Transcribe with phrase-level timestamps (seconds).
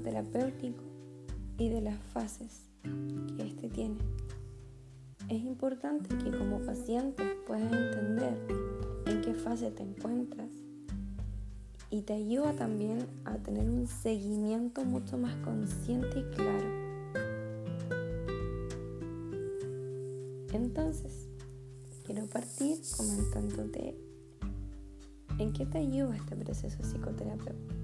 [0.00, 0.82] psicoterapéutico
[1.58, 2.70] y de las fases
[3.36, 3.98] que éste tiene.
[5.28, 8.34] Es importante que como paciente puedas entender
[9.06, 10.48] en qué fase te encuentras
[11.90, 16.66] y te ayuda también a tener un seguimiento mucho más consciente y claro.
[20.52, 21.28] Entonces,
[22.04, 23.96] quiero partir comentándote
[25.38, 27.79] en qué te ayuda este proceso psicoterapéutico.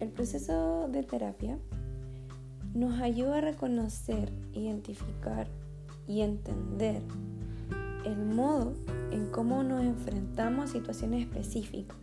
[0.00, 1.58] El proceso de terapia
[2.74, 5.46] nos ayuda a reconocer, identificar
[6.06, 7.02] y entender
[8.06, 8.74] el modo
[9.10, 11.98] en cómo nos enfrentamos a situaciones específicas.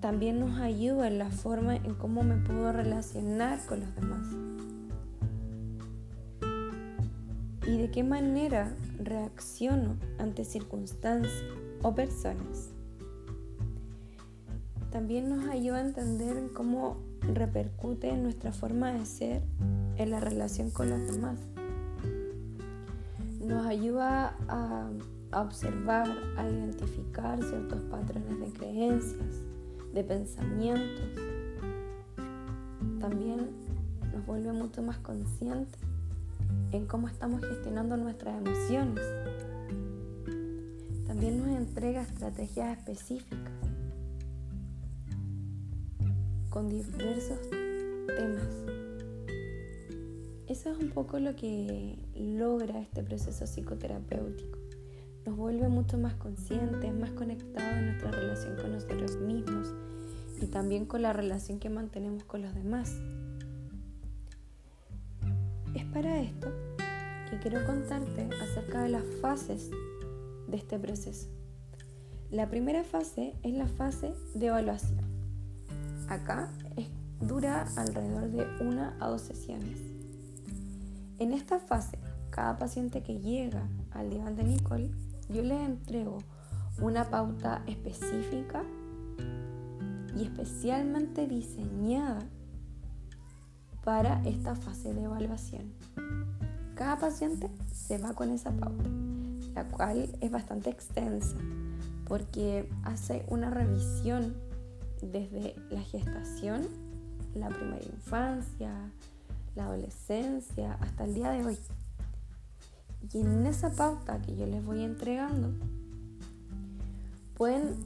[0.00, 4.26] También nos ayuda en la forma en cómo me puedo relacionar con los demás.
[7.66, 11.44] Y de qué manera reacciono ante circunstancias
[11.82, 12.69] o personas.
[14.90, 19.42] También nos ayuda a entender cómo repercute nuestra forma de ser
[19.96, 21.38] en la relación con los demás
[23.50, 24.88] nos ayuda a,
[25.32, 29.42] observar, a identificar ciertos patrones de creencias,
[29.92, 31.10] de pensamientos.
[33.00, 33.50] También
[34.12, 35.80] nos vuelve mucho más conscientes
[36.72, 39.04] en cómo estamos gestionando nuestras emociones.
[41.06, 43.59] También nos entrega estrategias específicas
[46.50, 47.38] con diversos
[48.16, 48.70] temas
[50.50, 54.58] eso es un poco lo que logra este proceso psicoterapéutico.
[55.24, 59.72] Nos vuelve mucho más conscientes, más conectados en nuestra relación con nosotros mismos
[60.42, 62.96] y también con la relación que mantenemos con los demás.
[65.76, 66.48] Es para esto
[67.30, 69.70] que quiero contarte acerca de las fases
[70.48, 71.28] de este proceso.
[72.32, 75.09] La primera fase es la fase de evaluación.
[76.10, 76.48] Acá
[77.20, 79.78] dura alrededor de una a dos sesiones.
[81.20, 81.98] En esta fase,
[82.30, 83.62] cada paciente que llega
[83.92, 84.90] al diván de Nicole,
[85.28, 86.18] yo le entrego
[86.80, 88.64] una pauta específica
[90.16, 92.18] y especialmente diseñada
[93.84, 95.72] para esta fase de evaluación.
[96.74, 98.90] Cada paciente se va con esa pauta,
[99.54, 101.36] la cual es bastante extensa
[102.08, 104.49] porque hace una revisión
[105.02, 106.66] desde la gestación,
[107.34, 108.72] la primera infancia,
[109.54, 111.58] la adolescencia, hasta el día de hoy.
[113.12, 115.52] Y en esa pauta que yo les voy entregando,
[117.34, 117.76] pueden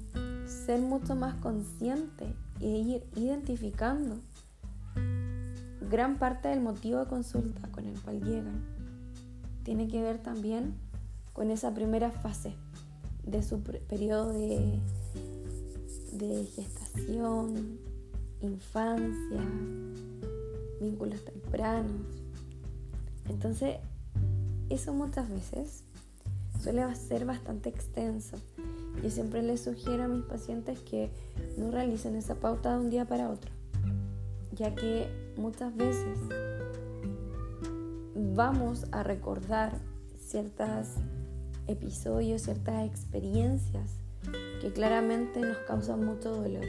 [0.47, 4.19] ser mucho más conscientes e ir identificando
[5.91, 8.65] gran parte del motivo de consulta con el cual llegan.
[9.63, 10.75] Tiene que ver también
[11.33, 12.55] con esa primera fase
[13.25, 14.81] de su periodo de,
[16.15, 17.79] de gestación,
[18.41, 19.41] infancia,
[20.81, 22.07] vínculos tempranos.
[23.29, 23.77] Entonces,
[24.71, 25.83] eso muchas veces
[26.63, 28.37] suele ser bastante extenso.
[29.03, 31.11] Yo siempre les sugiero a mis pacientes que
[31.59, 33.51] no realicen esa pauta de un día para otro,
[34.53, 36.19] ya que muchas veces
[38.15, 39.81] vamos a recordar
[40.19, 40.91] ciertos
[41.67, 44.04] episodios, ciertas experiencias
[44.65, 46.65] que claramente nos causan mucho dolor.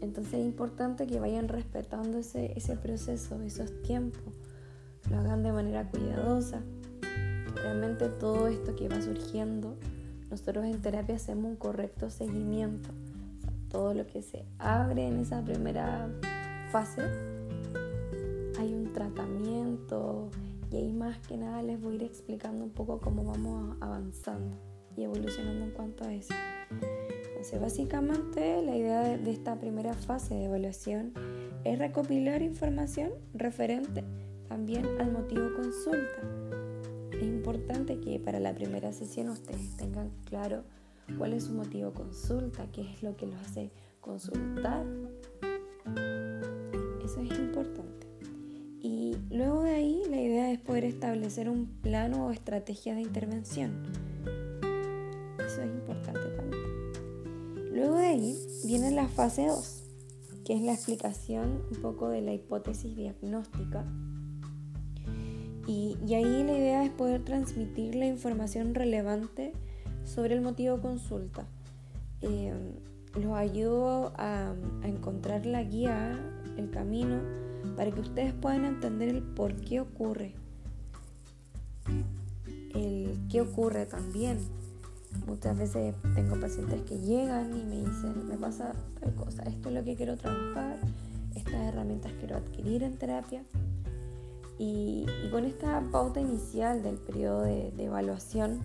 [0.00, 4.34] Entonces es importante que vayan respetando ese, ese proceso, esos tiempos,
[5.08, 6.62] lo hagan de manera cuidadosa.
[7.54, 9.76] Realmente todo esto que va surgiendo,
[10.32, 12.88] nosotros en terapia hacemos un correcto seguimiento.
[13.68, 16.10] todo lo que se abre en esa primera
[16.72, 17.02] fase,
[18.58, 20.28] hay un tratamiento
[20.72, 24.73] y ahí más que nada les voy a ir explicando un poco cómo vamos avanzando
[24.96, 26.34] y evolucionando en cuanto a eso
[27.58, 31.12] básicamente la idea de, esta primera fase de evaluación
[31.64, 34.04] es recopilar información referente
[34.48, 36.20] también al motivo consulta.
[37.12, 40.64] Es importante que para la primera sesión ustedes tengan claro
[41.18, 43.70] cuál es su motivo consulta, qué es lo que los hace
[44.00, 44.84] consultar.
[47.04, 48.06] Eso es importante.
[48.80, 54.13] Y luego de ahí la idea es poder establecer un plano o estrategia de intervención.
[55.86, 56.62] Importante también.
[57.74, 59.82] Luego de ahí viene la fase 2,
[60.44, 63.84] que es la explicación un poco de la hipótesis diagnóstica.
[65.66, 69.52] Y, ahí la idea es poder transmitir la información relevante
[70.04, 71.46] sobre el motivo de consulta.
[72.22, 72.54] Eh,
[73.14, 76.18] los ayudo a, a encontrar la guía,
[76.56, 77.20] el camino,
[77.76, 80.34] para que ustedes puedan entender el por qué ocurre.
[82.74, 84.38] El qué ocurre también
[85.26, 89.74] Muchas veces tengo pacientes que llegan y me dicen, me pasa tal cosa, esto es
[89.74, 90.76] lo que quiero trabajar,
[91.34, 93.42] estas herramientas quiero adquirir en terapia.
[94.58, 98.60] Y, con esta pauta inicial del periodo de, evaluación,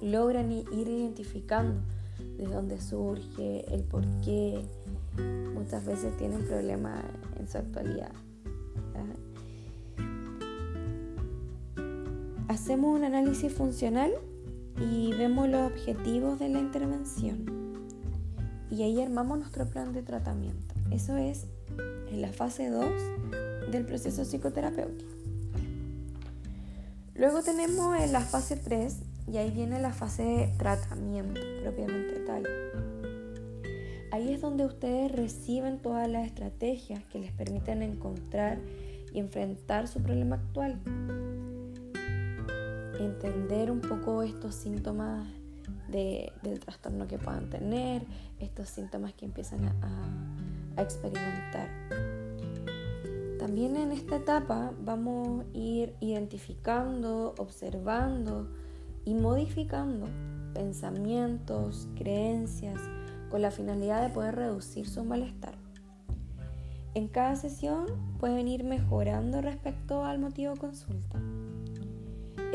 [0.00, 1.80] logran ir identificando
[2.38, 4.64] de dónde surge, el por qué.
[5.54, 7.04] Muchas veces tienen problemas
[7.38, 8.12] en su actualidad.
[12.48, 14.12] Hacemos un análisis funcional
[14.78, 17.46] y vemos los objetivos de la intervención.
[18.70, 20.74] Y ahí armamos nuestro plan de tratamiento.
[20.90, 21.46] Eso es
[22.10, 22.84] en la fase 2
[23.70, 25.10] del proceso psicoterapéutico.
[27.14, 28.96] Luego tenemos en la fase 3
[29.32, 32.46] y ahí viene la fase de tratamiento propiamente tal.
[34.12, 38.58] Ahí es donde ustedes reciben todas las estrategias que les permiten encontrar
[39.12, 40.80] y enfrentar su problema actual
[42.98, 45.26] entender un poco estos síntomas
[45.88, 48.02] del trastorno que puedan tener,
[48.38, 51.70] estos síntomas que empiezan a, experimentar.
[53.38, 58.46] También en esta etapa vamos a ir identificando, observando
[59.06, 60.06] y modificando
[60.52, 62.78] pensamientos, creencias,
[63.30, 65.54] con la finalidad de poder reducir su malestar.
[66.94, 67.86] En cada sesión
[68.18, 71.20] pueden ir mejorando respecto al motivo de consulta.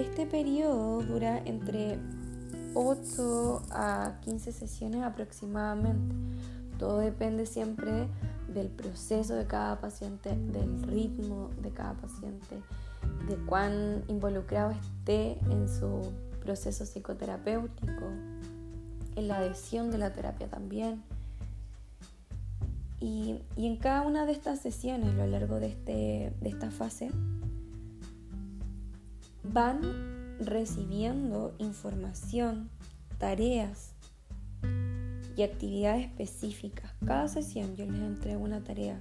[0.01, 1.99] Este periodo dura entre
[2.73, 6.15] 8 a 15 sesiones aproximadamente.
[6.79, 8.07] Todo depende siempre
[8.51, 12.55] del proceso de cada paciente, del ritmo de cada paciente,
[13.29, 18.05] de cuán involucrado esté en su proceso psicoterapéutico,
[19.15, 21.03] en la adhesión de la terapia también.
[22.99, 27.11] Y, en cada una de estas sesiones, a lo largo de, este, de esta fase,
[29.53, 32.69] van recibiendo información,
[33.17, 33.93] tareas
[35.35, 36.91] y actividades específicas.
[37.05, 38.99] Cada sesión yo les entrego una tarea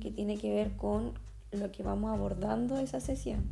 [0.00, 1.12] que tiene que ver con
[1.52, 3.44] lo que vamos abordando esa sesión.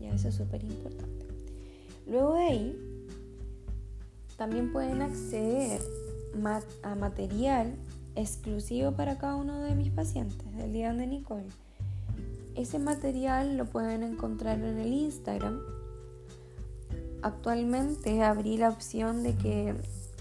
[0.00, 1.26] Y eso es súper importante.
[2.06, 3.04] Luego de ahí,
[4.36, 5.80] también pueden acceder
[6.82, 7.74] a material
[8.14, 11.46] exclusivo para cada uno de mis pacientes del día de Nicole
[12.58, 15.60] ese material lo pueden encontrar en el Instagram.
[17.22, 19.74] Actualmente abrí la opción de que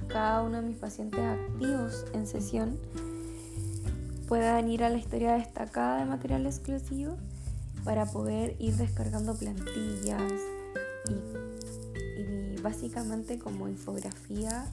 [0.07, 2.77] cada uno de mis pacientes activos en sesión
[4.27, 7.17] puedan ir a la historia destacada de material exclusivo
[7.83, 10.31] para poder ir descargando plantillas
[11.09, 14.65] y, básicamente como infografía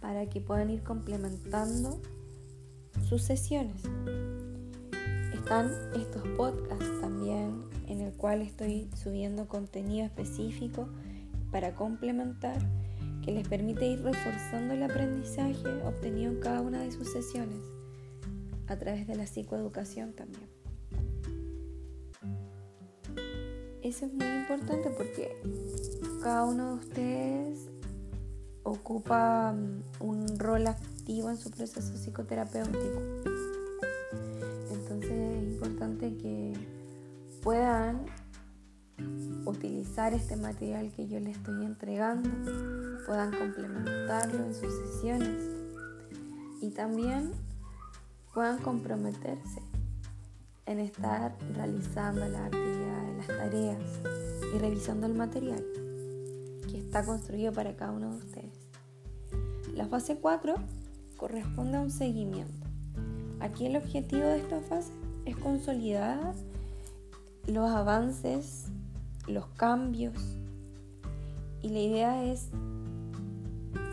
[0.00, 2.00] para que puedan ir complementando
[3.08, 3.82] sus sesiones
[5.44, 10.88] están estos podcasts también en el cual estoy subiendo contenido específico
[11.52, 12.56] para complementar
[13.22, 17.60] que les permite ir reforzando el aprendizaje obtenido en cada una de sus sesiones
[18.68, 20.48] a través de la psicoeducación también.
[23.82, 25.36] Eso es muy importante porque
[26.22, 27.70] cada uno de ustedes
[28.62, 33.33] ocupa mm, un rol activo en su proceso psicoterapéutico
[40.24, 42.30] este material que yo les estoy entregando,
[43.04, 45.38] puedan complementarlo en sus sesiones
[46.62, 47.32] y también
[48.32, 49.60] puedan comprometerse
[50.64, 53.82] en estar realizando las actividades, las tareas
[54.54, 55.62] y revisando el material
[56.70, 58.58] que está construido para cada uno de ustedes.
[59.74, 60.54] La fase 4
[61.18, 62.66] corresponde a un seguimiento.
[63.40, 64.90] Aquí el objetivo de esta fase
[65.26, 66.32] es consolidar
[67.46, 68.68] los avances,
[69.26, 70.38] los cambios
[71.62, 72.50] y la idea es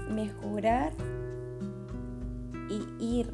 [0.09, 0.93] mejorar
[2.69, 3.33] y ir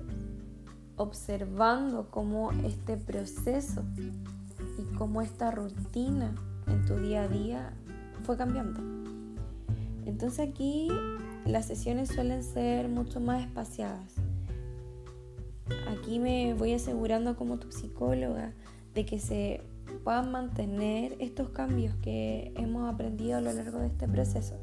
[0.96, 3.84] observando cómo este proceso
[4.78, 6.34] y cómo esta rutina
[6.68, 7.74] en tu día a día
[8.24, 8.82] fue cambiando.
[10.06, 10.90] Entonces aquí
[11.46, 14.16] las sesiones suelen ser mucho más espaciadas
[15.88, 18.54] aquí me voy asegurando como tu psicóloga
[18.94, 19.62] de que se
[19.98, 24.56] puedan mantener estos cambios que hemos aprendido a lo largo de este proceso.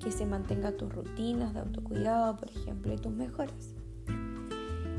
[0.00, 3.74] Que se mantenga tus rutinas de autocuidado, por ejemplo, y tus mejoras.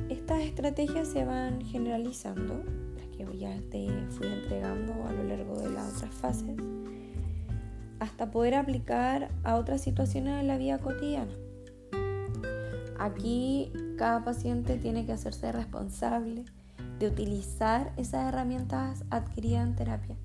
[0.10, 2.64] Estas estrategias se van generalizando,
[2.96, 6.56] las que ya te fui entregando a lo largo de las otras fases,
[8.00, 11.34] hasta poder aplicar a otras situaciones de la vida cotidiana.
[13.00, 16.46] Aquí cada paciente tiene que hacerse responsable
[17.00, 20.16] de utilizar esas herramientas adquiridas en terapia.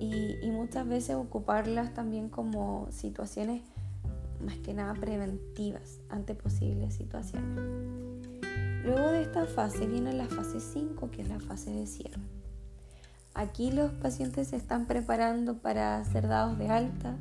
[0.00, 3.62] Y, muchas veces ocuparlas también como situaciones
[4.40, 7.60] más que nada preventivas ante posibles situaciones.
[8.84, 12.22] Luego de esta fase viene la fase 5, que es la fase de cierre.
[13.34, 17.16] Aquí los pacientes se están preparando para ser dados de alta.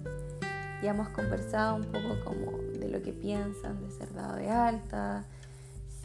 [0.82, 5.26] Ya hemos conversado un poco como de lo que piensan de ser dados de alta,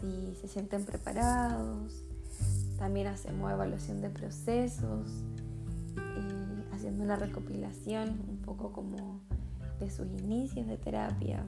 [0.01, 2.05] si se sienten preparados.
[2.79, 5.09] También hacemos evaluación de procesos,
[5.97, 9.21] eh, haciendo una recopilación un poco como
[9.81, 11.45] de sus inicios de terapia.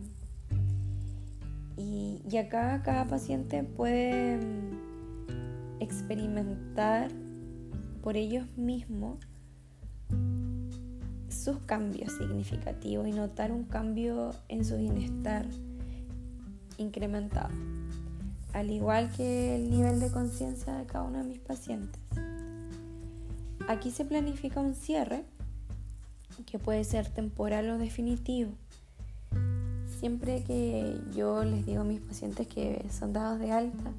[1.76, 7.11] Y, y acá cada paciente puede mm, experimentar
[8.02, 9.19] por ellos mismos
[11.28, 15.47] sus cambios significativos y notar un cambio en su bienestar
[16.76, 17.50] incrementado,
[18.52, 22.00] al igual que el nivel de conciencia de cada uno de mis pacientes.
[23.69, 25.25] Aquí se planifica un cierre
[26.47, 28.50] que puede ser temporal o definitivo.
[29.99, 33.92] Siempre que yo les digo a mis pacientes que son dados de alta,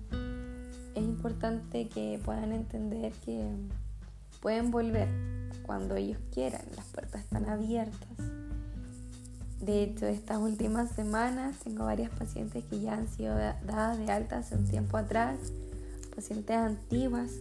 [0.96, 3.48] es importante que puedan entender que
[4.42, 5.08] pueden volver
[5.66, 8.41] cuando ellos quieran, las puertas están abiertas.
[9.62, 14.40] De hecho, estas últimas semanas tengo varias pacientes que ya han sido dadas de alta
[14.40, 15.38] hace un tiempo atrás,
[16.16, 17.32] pacientes antiguas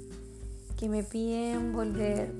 [0.78, 2.32] que me piden volver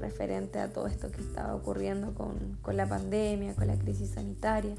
[0.00, 4.74] referente a todo esto que estaba ocurriendo con, la pandemia, con la crisis sanitaria.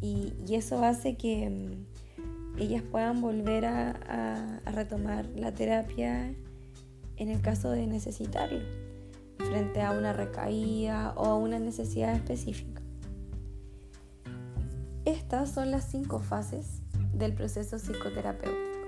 [0.00, 6.34] Y, eso hace que mm, ellas puedan volver a, retomar la terapia
[7.16, 8.60] en el caso de necesitarlo,
[9.38, 12.73] frente a una recaída o a una necesidad específica.
[15.04, 16.80] Estas son las cinco fases
[17.12, 18.78] del proceso psicoterapéutico.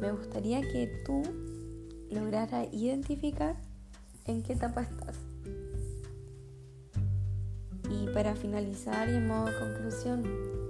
[0.00, 1.22] Me gustaría que tú
[2.10, 3.56] lograras identificar
[4.24, 5.18] en qué etapa estás.
[7.90, 10.22] Y para finalizar y en modo conclusión,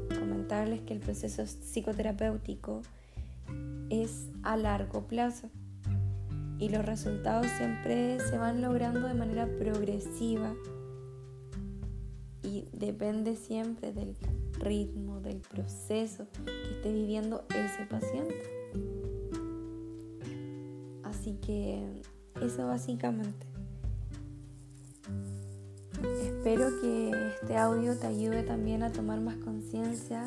[0.09, 2.83] comentarles que el proceso psicoterapéutico
[3.90, 5.50] es a largo plazo
[6.59, 10.52] y los resultados siempre se van logrando de manera progresiva
[12.43, 14.16] y depende siempre del
[14.61, 18.34] ritmo, del proceso que esté viviendo ese paciente.
[21.02, 22.02] Así que
[22.40, 23.46] eso básicamente.
[26.23, 30.26] Espero que este audio te ayude también a tomar más conciencia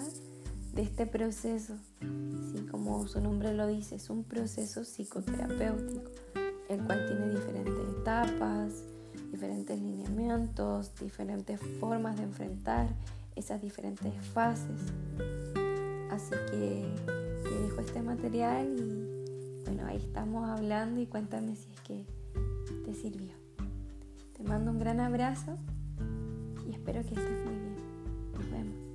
[0.73, 1.75] de este proceso.
[1.99, 6.09] Sí, como su nombre lo dice, es un proceso psicoterapéutico,
[6.69, 8.83] el cual tiene diferentes etapas,
[9.31, 12.87] diferentes lineamientos, diferentes formas de enfrentar
[13.37, 14.81] esas diferentes fases.
[16.11, 16.85] Así que
[17.43, 22.05] te dejo este material y bueno, ahí estamos hablando y cuéntame si es que
[22.85, 23.33] te sirvió.
[24.33, 25.57] Te mando un gran abrazo
[26.67, 27.75] y espero que estés muy bien.
[28.33, 28.86] Nos vemos.